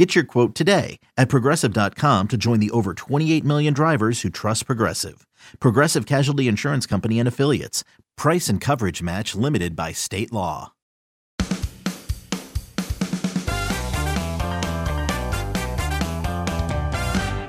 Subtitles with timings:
[0.00, 4.64] Get your quote today at progressive.com to join the over 28 million drivers who trust
[4.64, 5.26] Progressive.
[5.60, 7.84] Progressive Casualty Insurance Company and Affiliates.
[8.16, 10.72] Price and coverage match limited by state law.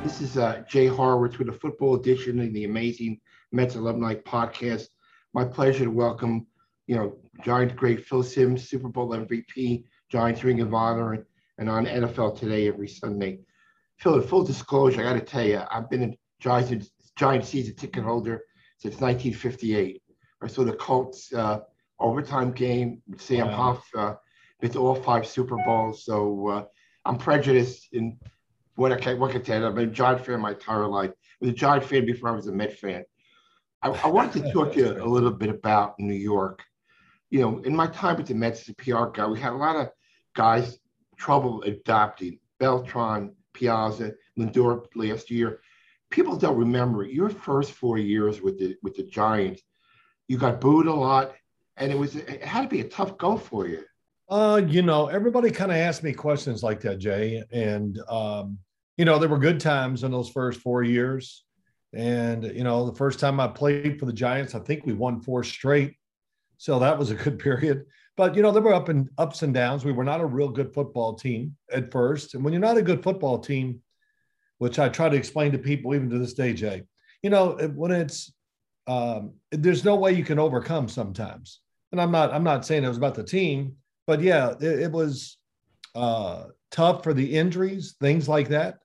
[0.03, 3.21] This is uh, Jay Horwitz with a football edition of the amazing
[3.53, 4.87] Mets Alumni Podcast.
[5.33, 6.45] My pleasure to welcome,
[6.85, 11.23] you know, Giants great Phil Simms, Super Bowl MVP, Giants Ring of Honor, and,
[11.61, 13.39] and on NFL Today every Sunday.
[13.99, 17.75] Phil, in full disclosure, I got to tell you, I've been a Giants, Giants season
[17.75, 18.41] ticket holder
[18.79, 20.01] since 1958.
[20.41, 21.59] I saw the Colts uh,
[21.99, 23.75] overtime game with Sam Wow.
[23.75, 24.15] Huff, uh,
[24.59, 26.03] been to all five Super Bowls.
[26.03, 26.63] So uh,
[27.05, 28.17] I'm prejudiced in
[28.73, 29.67] what I can, what I can tell you.
[29.67, 31.11] I've been a Giant fan my entire life.
[31.11, 33.03] I was a Giant fan before I was a Met fan.
[33.83, 36.63] I, I wanted to talk to you a little bit about New York.
[37.29, 39.55] You know, in my time with the Mets as a PR guy, we had a
[39.55, 39.89] lot of
[40.33, 40.79] guys
[41.21, 45.61] trouble adopting Beltran, Piazza, Lindor last year.
[46.09, 49.61] People don't remember your first four years with the with the Giants.
[50.27, 51.33] You got booed a lot,
[51.77, 53.83] and it was it had to be a tough go for you.
[54.29, 57.43] Uh, you know, everybody kind of asked me questions like that, Jay.
[57.51, 58.57] And um,
[58.97, 61.43] you know, there were good times in those first four years.
[61.93, 65.21] And you know, the first time I played for the Giants, I think we won
[65.21, 65.95] four straight.
[66.61, 67.87] So that was a good period.
[68.15, 69.83] But you know, there were up and ups and downs.
[69.83, 72.35] We were not a real good football team at first.
[72.35, 73.79] And when you're not a good football team,
[74.59, 76.83] which I try to explain to people even to this day, Jay,
[77.23, 78.31] you know, when it's
[78.85, 81.61] um, there's no way you can overcome sometimes.
[81.91, 84.91] And I'm not I'm not saying it was about the team, but yeah, it, it
[84.91, 85.39] was
[85.95, 88.77] uh, tough for the injuries, things like that.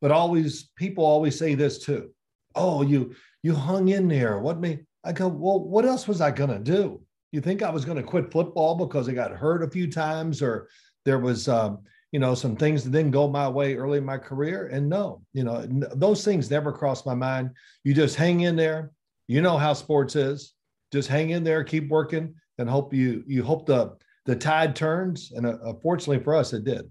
[0.00, 2.10] But always, people always say this too.
[2.56, 4.40] Oh, you you hung in there.
[4.40, 4.80] What me?
[5.04, 5.28] I go.
[5.28, 7.01] Well, what else was I gonna do?
[7.32, 10.68] You think I was gonna quit football because I got hurt a few times, or
[11.04, 11.78] there was um,
[12.12, 14.68] you know some things that didn't go my way early in my career?
[14.68, 17.50] And no, you know those things never crossed my mind.
[17.84, 18.92] You just hang in there.
[19.28, 20.52] You know how sports is.
[20.92, 25.32] Just hang in there, keep working, and hope you you hope the the tide turns.
[25.34, 26.90] And uh, uh, fortunately for us, it did.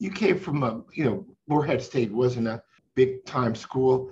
[0.00, 2.60] You came from a you know Morehead State wasn't a
[2.96, 4.10] big time school.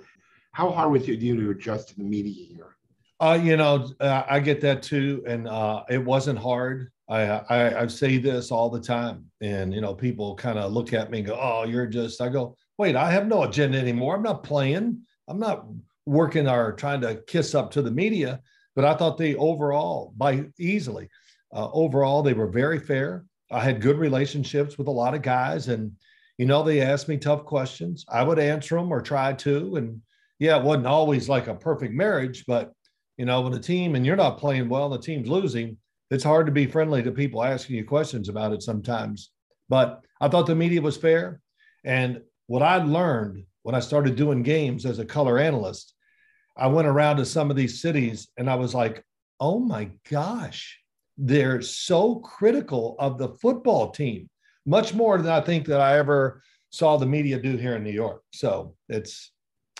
[0.53, 2.77] How hard was it you to adjust to the media here?
[3.23, 6.91] Uh, you know, uh, I get that too, and uh, it wasn't hard.
[7.07, 10.91] I, I I say this all the time, and you know, people kind of look
[10.91, 14.17] at me and go, "Oh, you're just." I go, "Wait, I have no agenda anymore.
[14.17, 15.03] I'm not playing.
[15.29, 15.65] I'm not
[16.05, 18.41] working or trying to kiss up to the media."
[18.75, 21.07] But I thought they overall, by easily,
[21.53, 23.23] uh, overall, they were very fair.
[23.49, 25.93] I had good relationships with a lot of guys, and
[26.37, 28.03] you know, they asked me tough questions.
[28.09, 30.01] I would answer them or try to, and
[30.39, 32.73] yeah, it wasn't always like a perfect marriage, but
[33.17, 35.77] you know, when a team and you're not playing well the team's losing,
[36.09, 39.31] it's hard to be friendly to people asking you questions about it sometimes.
[39.69, 41.41] But I thought the media was fair.
[41.83, 45.93] And what I learned when I started doing games as a color analyst,
[46.55, 49.03] I went around to some of these cities and I was like,
[49.39, 50.79] oh my gosh,
[51.17, 54.29] they're so critical of the football team,
[54.65, 57.91] much more than I think that I ever saw the media do here in New
[57.91, 58.21] York.
[58.33, 59.31] So it's,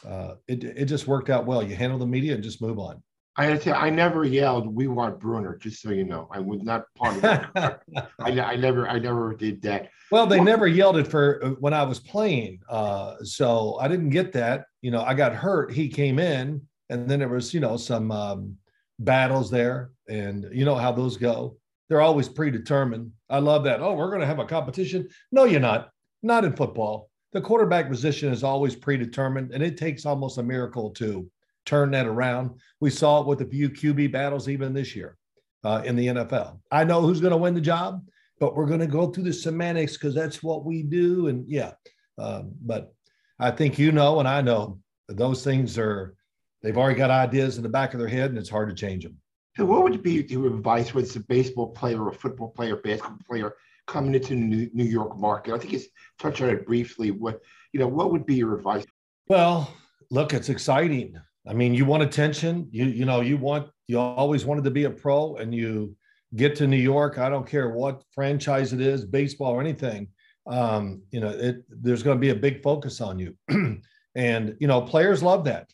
[0.08, 1.64] uh, it, it just worked out well.
[1.64, 3.02] You handle the media and just move on.
[3.36, 6.28] I had to you, I never yelled, "We want Brunner," just so you know.
[6.32, 7.82] I was not part of that.
[8.20, 9.90] I, I never, I never did that.
[10.12, 12.60] Well, they never yelled it for uh, when I was playing.
[12.70, 14.66] Uh, so I didn't get that.
[14.82, 15.72] You know, I got hurt.
[15.72, 18.58] He came in, and then there was, you know, some um,
[19.00, 21.58] battles there, and you know how those go.
[21.90, 23.12] They're always predetermined.
[23.30, 23.82] I love that.
[23.82, 25.10] Oh, we're going to have a competition.
[25.32, 25.90] No, you're not.
[26.22, 27.10] Not in football.
[27.34, 31.28] The quarterback position is always predetermined, and it takes almost a miracle to
[31.66, 32.59] turn that around.
[32.79, 35.17] We saw it with a few QB battles even this year
[35.64, 36.59] uh, in the NFL.
[36.72, 38.02] I know who's going to win the job
[38.43, 41.29] but we're going to go through the semantics because that's what we do.
[41.29, 41.72] And yeah,
[42.17, 42.93] um, but
[43.40, 46.16] I think you know, and I know that those things are,
[46.61, 49.05] they've already got ideas in the back of their head and it's hard to change
[49.05, 49.17] them.
[49.55, 52.76] So, what would be your advice whether it's a baseball player, or a football player,
[52.76, 53.53] basketball player
[53.88, 55.53] coming into the New New York market?
[55.53, 55.79] I think you
[56.20, 57.11] touched on it briefly.
[57.11, 57.40] What
[57.72, 58.85] you know, what would be your advice?
[59.29, 59.73] Well,
[60.09, 61.16] look, it's exciting.
[61.47, 62.67] I mean, you want attention.
[62.72, 65.95] You you know, you want you always wanted to be a pro, and you
[66.35, 67.17] get to New York.
[67.17, 70.07] I don't care what franchise it is, baseball or anything.
[70.47, 73.35] Um, you know, it there's going to be a big focus on you,
[74.16, 75.69] and you know, players love that.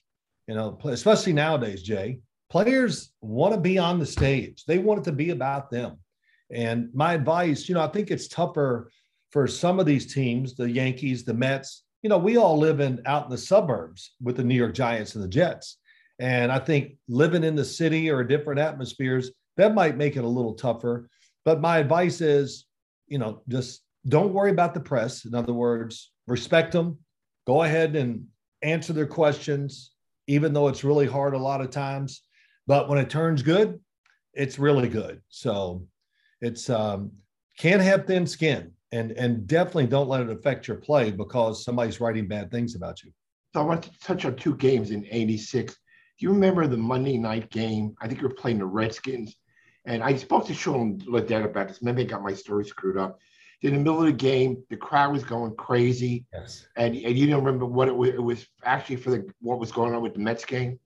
[0.48, 2.20] You know, especially nowadays, Jay.
[2.50, 4.66] players want to be on the stage.
[4.66, 5.98] They want it to be about them.
[6.52, 8.92] And my advice, you know, I think it's tougher
[9.32, 11.84] for some of these teams, the Yankees, the Mets.
[12.02, 15.16] You know, we all live in out in the suburbs with the New York Giants
[15.16, 15.78] and the Jets.
[16.20, 20.28] And I think living in the city or different atmospheres, that might make it a
[20.28, 21.10] little tougher.
[21.46, 22.66] But my advice is,
[23.08, 25.26] you know, just don't worry about the press.
[25.26, 26.98] In other words, respect them.
[27.48, 28.26] Go ahead and
[28.62, 29.92] answer their questions,
[30.28, 32.22] even though it's really hard a lot of times.
[32.68, 33.80] But when it turns good,
[34.34, 35.22] it's really good.
[35.30, 35.88] So
[36.42, 37.12] it's um,
[37.58, 42.00] can't have thin skin, and and definitely don't let it affect your play because somebody's
[42.00, 43.12] writing bad things about you.
[43.54, 45.74] So I want to touch on two games in '86.
[45.74, 47.96] Do you remember the Monday night game?
[48.02, 49.36] I think you were playing the Redskins,
[49.86, 51.82] and I spoke to Sean Landeta about this.
[51.82, 53.20] Maybe I got my story screwed up.
[53.62, 56.26] In the middle of the game, the crowd was going crazy.
[56.32, 56.66] Yes.
[56.78, 59.72] And, and you don't remember what it was, it was actually for the what was
[59.72, 60.80] going on with the Mets game?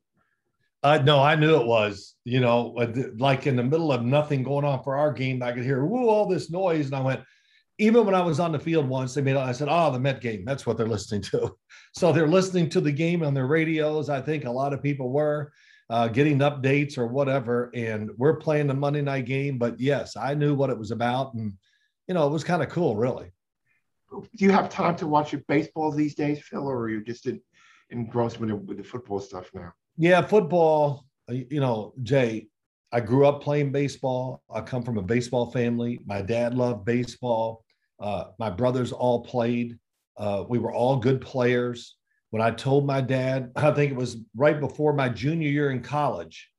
[0.81, 4.43] Uh, no, I knew it was, you know, uh, like in the middle of nothing
[4.43, 6.87] going on for our game, I could hear woo, all this noise.
[6.87, 7.21] And I went,
[7.79, 10.21] even when I was on the field once, they made I said, Oh, the Met
[10.21, 10.45] game.
[10.45, 11.55] That's what they're listening to.
[11.95, 14.09] So they're listening to the game on their radios.
[14.09, 15.53] I think a lot of people were
[15.91, 17.69] uh, getting updates or whatever.
[17.75, 19.59] And we're playing the Monday night game.
[19.59, 21.35] But yes, I knew what it was about.
[21.35, 21.53] And,
[22.07, 23.31] you know, it was kind of cool, really.
[24.11, 27.27] Do you have time to watch your baseball these days, Phil, or are you just
[27.91, 29.71] engrossed with the, with the football stuff now?
[29.95, 31.05] Yeah, football.
[31.29, 32.47] Uh, you know, Jay,
[32.93, 34.43] I grew up playing baseball.
[34.53, 35.99] I come from a baseball family.
[36.05, 37.65] My dad loved baseball.
[37.99, 39.79] Uh, my brothers all played.
[40.15, 41.95] Uh, we were all good players.
[42.29, 45.81] When I told my dad, I think it was right before my junior year in
[45.81, 46.51] college,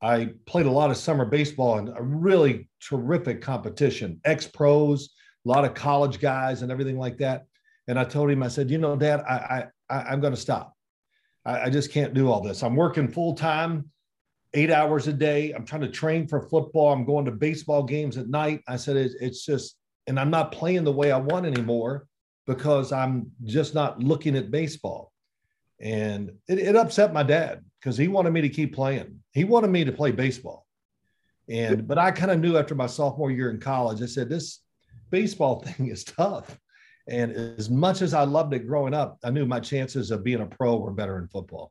[0.00, 5.10] I played a lot of summer baseball and a really terrific competition, ex pros,
[5.44, 7.44] a lot of college guys, and everything like that.
[7.88, 10.74] And I told him, I said, you know, Dad, I, I, I'm going to stop.
[11.44, 12.62] I, I just can't do all this.
[12.62, 13.90] I'm working full time,
[14.54, 15.52] eight hours a day.
[15.52, 16.92] I'm trying to train for football.
[16.92, 18.62] I'm going to baseball games at night.
[18.66, 22.06] I said, it, it's just, and I'm not playing the way I want anymore
[22.46, 25.12] because I'm just not looking at baseball.
[25.80, 29.20] And it, it upset my dad because he wanted me to keep playing.
[29.32, 30.66] He wanted me to play baseball.
[31.48, 34.60] And, but I kind of knew after my sophomore year in college, I said, this
[35.10, 36.58] baseball thing is tough.
[37.06, 40.40] And as much as I loved it growing up, I knew my chances of being
[40.40, 41.70] a pro were better in football.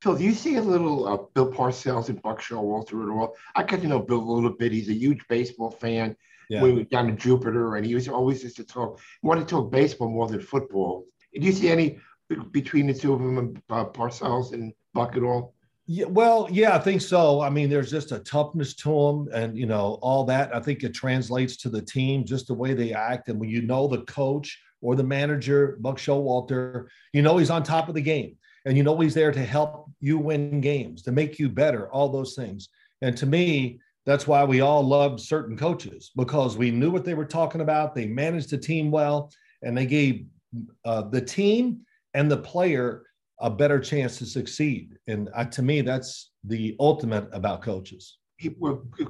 [0.00, 3.34] Phil, do you see a little uh, Bill Parcells and Buck Showalter at all?
[3.56, 4.70] I got to know Bill a little bit.
[4.70, 6.16] He's a huge baseball fan.
[6.48, 6.62] Yeah.
[6.62, 9.00] We went down to Jupiter, and he was always just to talk.
[9.20, 11.04] He wanted to talk baseball more than football.
[11.34, 11.98] Do you see any
[12.52, 15.54] between the two of them, uh, Parcells and Buck at all?
[15.86, 17.40] Yeah, well, yeah, I think so.
[17.40, 20.54] I mean, there's just a toughness to them, and you know, all that.
[20.54, 23.28] I think it translates to the team, just the way they act.
[23.28, 27.62] And when you know the coach or the manager, Buck Showalter, you know he's on
[27.62, 31.12] top of the game, and you know he's there to help you win games, to
[31.12, 32.68] make you better, all those things.
[33.02, 37.14] And to me, that's why we all loved certain coaches because we knew what they
[37.14, 37.94] were talking about.
[37.94, 39.30] They managed the team well,
[39.62, 40.26] and they gave
[40.84, 41.80] uh, the team
[42.14, 43.02] and the player
[43.40, 44.96] a better chance to succeed.
[45.06, 48.18] And uh, to me, that's the ultimate about coaches.
[48.36, 48.50] He,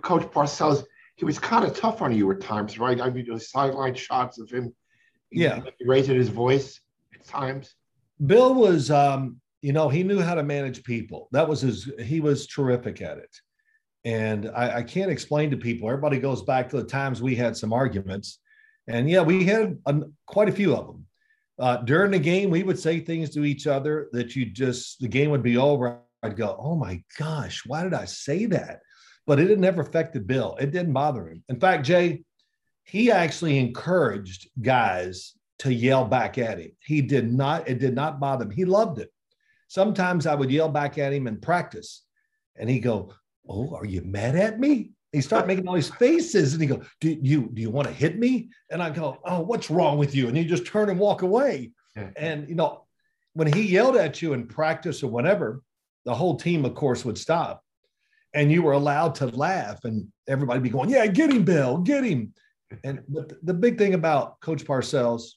[0.02, 0.84] Coach Parcells,
[1.16, 3.00] he was kind of tough on you at times, right?
[3.00, 4.74] I mean, those sideline shots of him,
[5.30, 6.80] yeah, raising his voice
[7.14, 7.74] at times.
[8.24, 11.28] Bill was, um, you know, he knew how to manage people.
[11.32, 11.90] That was his.
[12.00, 13.36] He was terrific at it.
[14.04, 15.88] And I, I can't explain to people.
[15.88, 18.38] Everybody goes back to the times we had some arguments,
[18.86, 19.78] and yeah, we had
[20.26, 21.04] quite a few of them
[21.58, 25.08] uh, during the game, we would say things to each other that you just, the
[25.08, 26.00] game would be over.
[26.22, 28.80] I'd go, oh my gosh, why did I say that?
[29.26, 30.56] But it had never affected Bill.
[30.60, 31.42] It didn't bother him.
[31.48, 32.22] In fact, Jay,
[32.84, 36.70] he actually encouraged guys to yell back at him.
[36.80, 38.50] He did not, it did not bother him.
[38.50, 39.10] He loved it.
[39.68, 42.02] Sometimes I would yell back at him in practice.
[42.56, 43.12] And he'd go,
[43.48, 44.92] Oh, are you mad at me?
[45.12, 47.94] he start making all these faces and he go do you do you want to
[47.94, 48.50] hit me?
[48.70, 50.28] And i go oh what's wrong with you?
[50.28, 51.72] And you just turn and walk away.
[52.16, 52.84] And you know
[53.32, 55.62] when he yelled at you in practice or whatever
[56.04, 57.64] the whole team of course would stop.
[58.34, 62.04] And you were allowed to laugh and everybody be going yeah get him bill get
[62.04, 62.34] him.
[62.84, 65.32] And but the big thing about coach parcells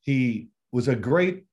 [0.00, 1.44] he was a great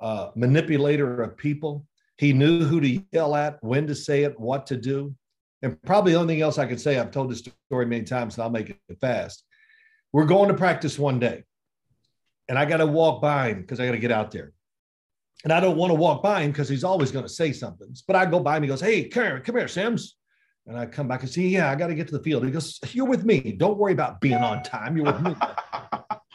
[0.00, 4.66] uh, manipulator of people He knew who to yell at, when to say it, what
[4.68, 5.14] to do.
[5.62, 8.34] And probably the only thing else I could say, I've told this story many times
[8.34, 9.44] and I'll make it fast.
[10.12, 11.44] We're going to practice one day
[12.50, 14.52] and I got to walk by him because I got to get out there.
[15.44, 17.94] And I don't want to walk by him because he's always going to say something.
[18.06, 20.16] But I go by him, he goes, Hey, come here, come here, Simms.
[20.66, 22.44] And I come back and see, yeah, I got to get to the field.
[22.44, 23.54] He goes, You're with me.
[23.56, 24.96] Don't worry about being on time.
[24.96, 25.34] You're with me.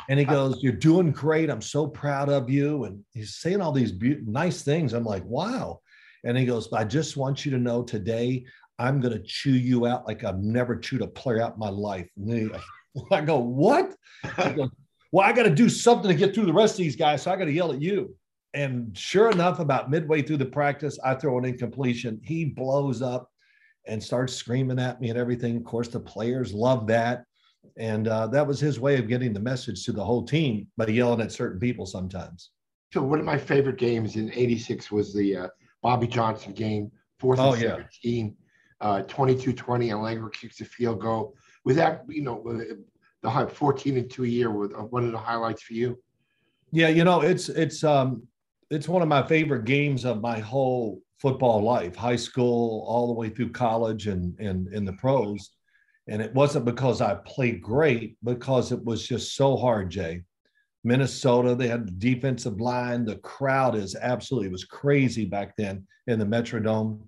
[0.09, 1.50] and he goes, You're doing great.
[1.50, 2.85] I'm so proud of you.
[2.85, 4.93] And he's saying all these be- nice things.
[4.93, 5.81] I'm like, Wow.
[6.24, 8.45] And he goes, I just want you to know today,
[8.77, 11.69] I'm going to chew you out like I've never chewed a player out in my
[11.69, 12.09] life.
[12.17, 12.50] And he,
[13.12, 13.95] I go, What?
[14.38, 14.69] Goes,
[15.12, 17.21] well, I got to do something to get through the rest of these guys.
[17.21, 18.15] So I got to yell at you.
[18.53, 22.19] And sure enough, about midway through the practice, I throw an incompletion.
[22.24, 23.29] He blows up
[23.85, 25.57] and starts screaming at me and everything.
[25.57, 27.25] Of course, the players love that.
[27.77, 30.88] And uh, that was his way of getting the message to the whole team by
[30.88, 32.51] yelling at certain people sometimes.
[32.93, 35.48] So one of my favorite games in 86 was the uh,
[35.81, 38.36] Bobby Johnson game, fourth and oh, 17,
[38.81, 38.88] yeah.
[38.88, 41.36] uh, 22-20, Allegre kicks a field goal.
[41.65, 42.43] Was that, you know,
[43.24, 45.98] uh, the 14 and two year with uh, one of the highlights for you?
[46.72, 48.27] Yeah, you know, it's, it's, um,
[48.69, 53.13] it's one of my favorite games of my whole football life, high school, all the
[53.13, 55.51] way through college and and in the pros.
[56.07, 60.24] And it wasn't because I played great, because it was just so hard, Jay.
[60.83, 63.05] Minnesota, they had the defensive line.
[63.05, 67.00] The crowd is absolutely, it was crazy back then in the Metrodome.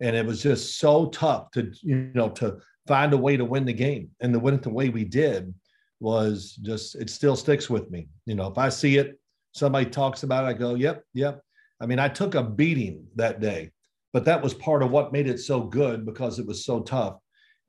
[0.00, 3.64] And it was just so tough to, you know, to find a way to win
[3.64, 4.10] the game.
[4.20, 5.54] And to win it the way we did
[6.00, 8.08] was just, it still sticks with me.
[8.26, 9.20] You know, if I see it,
[9.52, 11.40] somebody talks about it, I go, yep, yep.
[11.80, 13.70] I mean, I took a beating that day,
[14.12, 17.18] but that was part of what made it so good because it was so tough.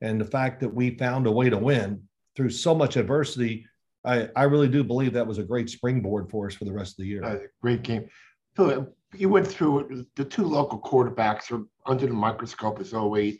[0.02, 2.04] And the fact that we found a way to win
[2.36, 3.66] through so much adversity,
[4.04, 6.94] I, I really do believe that was a great springboard for us for the rest
[6.94, 7.24] of the year.
[7.24, 8.10] Uh, great game.
[8.56, 13.38] Phil, you went through the two local quarterbacks are under the microscope as always.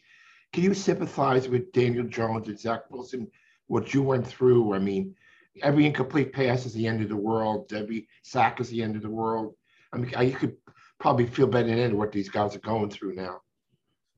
[0.54, 3.28] Can you sympathize with Daniel Jones and Zach Wilson,
[3.68, 4.74] what you went through?
[4.74, 5.16] I mean,
[5.64, 7.72] every incomplete pass is the end of the world.
[7.74, 9.56] Every sack is the end of the world.
[9.94, 10.58] I mean, you could
[11.00, 13.42] probably feel better than what these guys are going through now.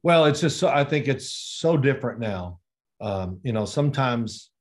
[0.03, 2.59] Well, it's just so, I think it's so different now.
[3.01, 4.51] Um, you know, sometimes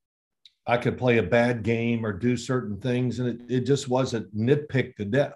[0.66, 4.34] I could play a bad game or do certain things, and it, it just wasn't
[4.36, 5.34] nitpicked to death.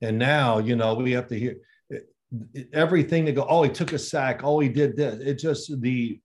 [0.00, 1.56] And now, you know, we have to hear
[2.72, 3.46] everything to go.
[3.48, 4.40] Oh, he took a sack.
[4.42, 5.20] Oh, he did this.
[5.20, 6.20] It just the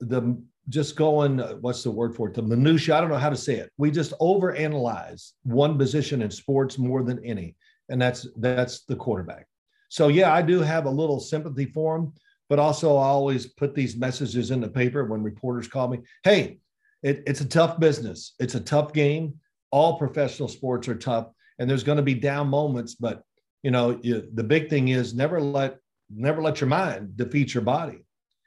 [0.00, 1.38] the just going.
[1.38, 2.34] What's the word for it?
[2.34, 2.96] The minutia.
[2.96, 3.70] I don't know how to say it.
[3.78, 7.54] We just overanalyze one position in sports more than any
[7.88, 9.46] and that's that's the quarterback.
[9.88, 12.12] So yeah, I do have a little sympathy for him,
[12.48, 16.00] but also I always put these messages in the paper when reporters call me.
[16.22, 16.58] Hey,
[17.02, 18.34] it, it's a tough business.
[18.38, 19.34] It's a tough game.
[19.70, 22.94] All professional sports are tough, and there's going to be down moments.
[22.94, 23.22] But
[23.62, 25.78] you know, you, the big thing is never let
[26.10, 28.04] never let your mind defeat your body,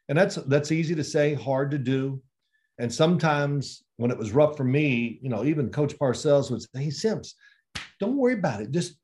[0.08, 2.22] and that's that's easy to say, hard to do.
[2.80, 6.84] And sometimes when it was rough for me, you know, even Coach Parcells would say,
[6.86, 7.36] "Hey Simms,
[8.00, 8.72] don't worry about it.
[8.72, 8.96] Just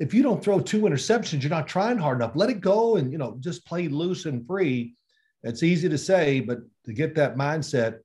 [0.00, 2.32] if you don't throw two interceptions, you're not trying hard enough.
[2.34, 4.94] Let it go and you know just play loose and free.
[5.42, 7.98] It's easy to say, but to get that mindset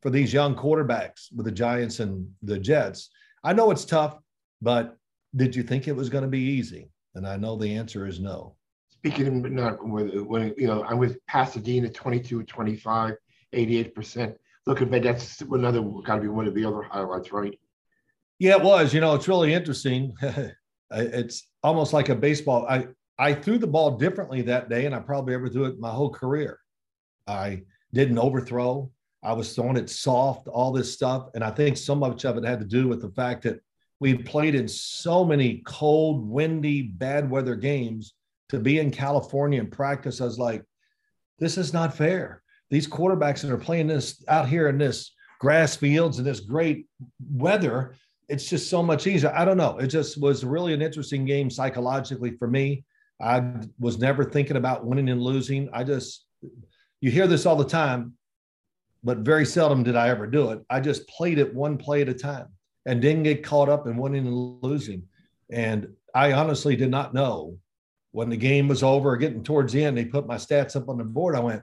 [0.00, 3.10] for these young quarterbacks with the Giants and the Jets,
[3.44, 4.18] I know it's tough,
[4.60, 4.96] but
[5.36, 6.90] did you think it was going to be easy?
[7.14, 8.56] And I know the answer is no.
[8.90, 13.14] Speaking of not when you know, I'm with Pasadena 22 25,
[13.54, 14.34] 88%.
[14.64, 15.02] Look at that.
[15.02, 17.58] that's another got to be one of the other highlights, right?
[18.38, 18.94] Yeah, it was.
[18.94, 20.14] You know, it's really interesting.
[20.92, 22.66] It's almost like a baseball.
[22.68, 25.90] I I threw the ball differently that day, and I probably ever threw it my
[25.90, 26.58] whole career.
[27.26, 28.90] I didn't overthrow.
[29.22, 32.44] I was throwing it soft, all this stuff, and I think so much of it
[32.44, 33.60] had to do with the fact that
[34.00, 38.14] we played in so many cold, windy, bad weather games.
[38.48, 40.62] To be in California and practice, I was like,
[41.38, 42.42] this is not fair.
[42.70, 46.86] These quarterbacks that are playing this out here in this grass fields and this great
[47.30, 47.94] weather
[48.32, 49.30] it's just so much easier.
[49.34, 49.76] I don't know.
[49.78, 52.84] It just was really an interesting game psychologically for me.
[53.20, 53.44] I
[53.78, 55.68] was never thinking about winning and losing.
[55.72, 56.24] I just,
[57.02, 58.14] you hear this all the time,
[59.04, 60.64] but very seldom did I ever do it.
[60.70, 62.48] I just played it one play at a time
[62.86, 65.02] and didn't get caught up in winning and losing.
[65.50, 67.58] And I honestly did not know
[68.12, 70.96] when the game was over, getting towards the end, they put my stats up on
[70.96, 71.36] the board.
[71.36, 71.62] I went,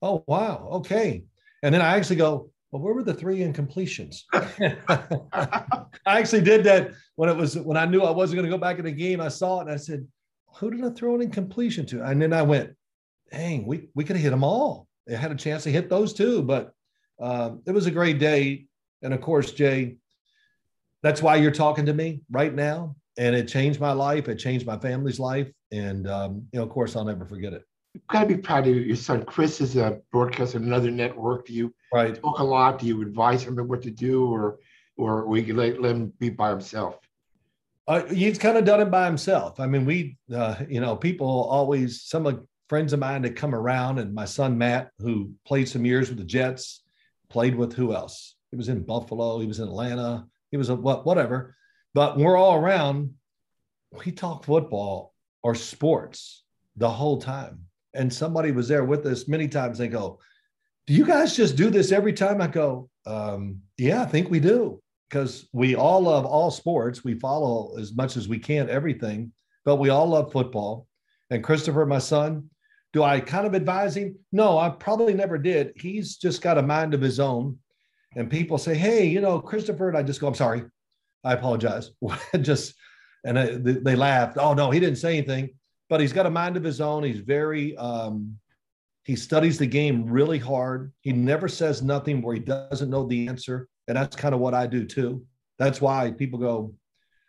[0.00, 1.24] oh, wow, okay.
[1.62, 4.22] And then I actually go, well, where were the three incompletions?
[4.32, 8.60] I actually did that when it was when I knew I wasn't going to go
[8.60, 9.20] back in the game.
[9.20, 10.06] I saw it and I said,
[10.56, 12.74] "Who did I throw an incompletion to?" And then I went,
[13.30, 14.86] "Dang, we we could have hit them all.
[15.06, 16.72] They had a chance to hit those too." But
[17.20, 18.66] um, it was a great day,
[19.02, 19.96] and of course, Jay,
[21.02, 24.28] that's why you're talking to me right now, and it changed my life.
[24.28, 27.62] It changed my family's life, And um, you know, of course, I'll never forget it.
[27.98, 29.24] You've got to be proud of your son.
[29.24, 31.46] Chris is a broadcaster on another network.
[31.46, 32.14] Do you right.
[32.14, 32.78] talk a lot?
[32.78, 34.60] Do you advise him what to do, or
[34.96, 36.98] or we can let, let him be by himself?
[37.88, 39.58] Uh, he's kind of done it by himself.
[39.58, 43.54] I mean, we, uh, you know, people always, some of friends of mine that come
[43.54, 46.82] around, and my son Matt, who played some years with the Jets,
[47.30, 48.36] played with who else?
[48.50, 51.56] He was in Buffalo, he was in Atlanta, he was a what, whatever.
[51.94, 53.14] But we're all around.
[54.04, 56.44] We talk football or sports
[56.76, 57.67] the whole time.
[57.94, 59.78] And somebody was there with us many times.
[59.78, 60.18] They go,
[60.86, 62.40] Do you guys just do this every time?
[62.40, 67.02] I go, um, Yeah, I think we do because we all love all sports.
[67.02, 69.32] We follow as much as we can everything,
[69.64, 70.86] but we all love football.
[71.30, 72.50] And Christopher, my son,
[72.92, 74.16] do I kind of advise him?
[74.32, 75.72] No, I probably never did.
[75.76, 77.58] He's just got a mind of his own.
[78.16, 80.64] And people say, hey, you know, Christopher, and I just go, I'm sorry.
[81.24, 81.90] I apologize.
[82.40, 82.74] just,
[83.24, 84.38] and I, they laughed.
[84.38, 85.50] Oh, no, he didn't say anything,
[85.88, 87.02] but he's got a mind of his own.
[87.02, 88.38] He's very, um,
[89.04, 90.92] he studies the game really hard.
[91.00, 93.68] He never says nothing where he doesn't know the answer.
[93.86, 95.24] And that's kind of what I do too.
[95.58, 96.74] That's why people go,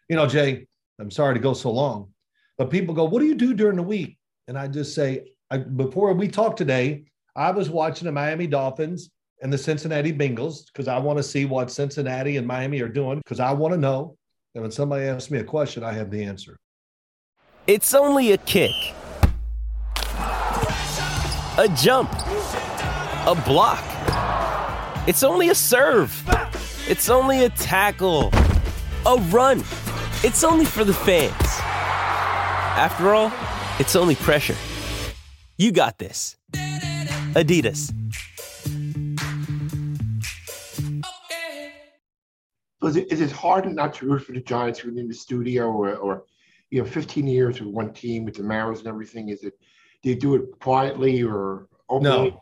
[0.10, 0.68] you know, Jay,
[1.00, 2.10] I'm sorry to go so long,
[2.58, 4.18] but people go, what do you do during the week?
[4.48, 9.10] And I just say, I, before we talk today, I was watching the Miami Dolphins
[9.42, 13.20] and the Cincinnati Bengals because I want to see what Cincinnati and Miami are doing
[13.20, 14.18] because I want to know.
[14.54, 16.58] And when somebody asks me a question, I have the answer.
[17.70, 18.74] It's only a kick,
[19.96, 22.12] a jump,
[23.28, 23.84] a block.
[25.08, 26.12] It's only a serve.
[26.88, 28.32] It's only a tackle,
[29.06, 29.60] a run.
[30.24, 31.32] It's only for the fans.
[32.76, 33.32] After all,
[33.78, 34.56] it's only pressure.
[35.60, 36.38] You got this.
[37.36, 37.94] Adidas.
[42.82, 45.96] is it, is it hard not to root for the Giants within the studio or,
[45.98, 46.24] or
[46.72, 49.30] you know 15 years with one team with the Maras and everything?
[49.30, 49.54] Is it
[50.04, 52.32] do you do it quietly or openly?
[52.32, 52.42] No,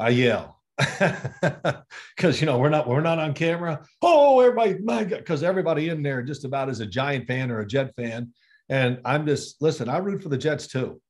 [0.00, 0.58] I yell
[2.16, 3.84] because you know we're not we're not on camera.
[4.00, 7.60] Oh, everybody, my God, because everybody in there just about is a Giant fan or
[7.60, 8.32] a Jet fan,
[8.68, 9.88] and I'm just listen.
[9.88, 11.00] I root for the Jets too.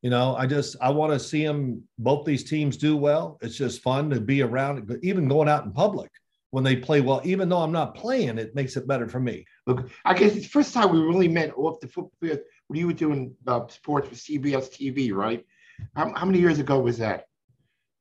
[0.00, 3.38] You know, I just I want to see them both these teams do well.
[3.42, 6.10] It's just fun to be around, even going out in public
[6.50, 7.20] when they play well.
[7.24, 9.44] Even though I'm not playing, it makes it better for me.
[9.66, 12.78] Look, I guess it's the first time we really met off the football field when
[12.78, 15.44] you were doing uh, sports for CBS TV, right?
[15.94, 17.24] How, how many years ago was that?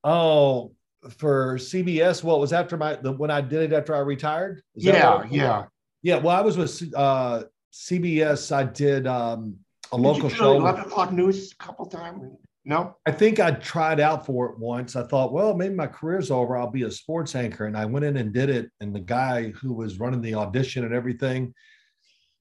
[0.04, 0.74] Oh,
[1.18, 2.24] for CBS.
[2.24, 4.62] What was after my the, when I did it after I retired?
[4.76, 5.66] Is yeah, yeah,
[6.02, 6.18] yeah.
[6.18, 8.54] Well, I was with uh, CBS.
[8.56, 9.58] I did um,
[9.92, 10.56] a did local show.
[10.56, 12.24] Eleven o'clock news a couple times.
[12.70, 14.96] No, I think I tried out for it once.
[14.96, 16.56] I thought, well, maybe my career's over.
[16.56, 18.70] I'll be a sports anchor, and I went in and did it.
[18.80, 21.54] And the guy who was running the audition and everything,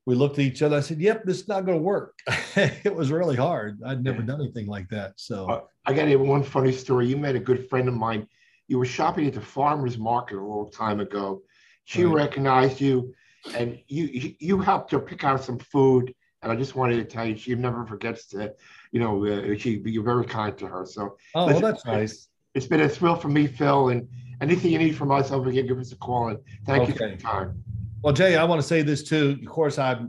[0.04, 0.76] we looked at each other.
[0.76, 2.18] I said, "Yep, this is not going to work."
[2.56, 3.80] it was really hard.
[3.84, 5.14] I'd never done anything like that.
[5.16, 7.06] So uh, I got one funny story.
[7.08, 8.28] You met a good friend of mine
[8.68, 11.42] you were shopping at the farmers market a long time ago.
[11.84, 12.14] She right.
[12.14, 13.14] recognized you,
[13.56, 16.14] and you you helped her pick out some food.
[16.42, 18.54] And I just wanted to tell you, she never forgets to,
[18.92, 20.86] you know, uh, she you're very kind to her.
[20.86, 22.28] So oh, well, that's nice.
[22.54, 24.08] It's been a thrill for me, Phil, and
[24.40, 26.28] anything you need from us over here, give us a call.
[26.28, 26.92] And thank okay.
[26.92, 27.62] you for your time.
[28.02, 29.38] Well, Jay, I want to say this too.
[29.40, 30.00] Of course, I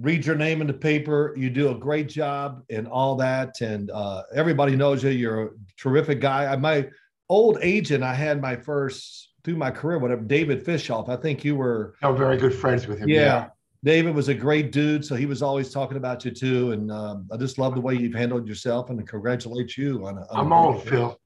[0.00, 1.34] read your name in the paper.
[1.36, 5.10] You do a great job and all that, and uh, everybody knows you.
[5.10, 6.46] You're a terrific guy.
[6.46, 6.90] I might
[7.28, 11.08] old agent I had my first through my career, whatever, David Fishof.
[11.08, 13.08] I think you were oh, very good friends with him.
[13.08, 13.20] Yeah.
[13.20, 13.48] yeah.
[13.84, 15.04] David was a great dude.
[15.04, 16.72] So he was always talking about you too.
[16.72, 20.22] And um, I just love the way you've handled yourself and congratulate you on, a,
[20.30, 21.18] on I'm old, Phil.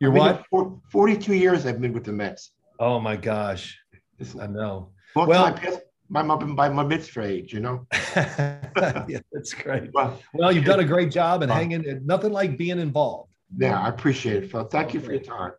[0.00, 0.44] You're what?
[0.90, 2.52] 42 years I've been with the Mets.
[2.78, 3.78] Oh my gosh.
[4.40, 4.92] I know.
[5.14, 5.58] Well, well
[6.10, 7.86] my mom by my mitzvah age, you know.
[8.16, 9.90] yeah, that's great.
[9.94, 11.84] Well, well, you've done a great job and hanging.
[12.04, 13.32] Nothing like being involved.
[13.56, 14.64] Yeah, I appreciate it, Phil.
[14.64, 15.52] Thank you for your time.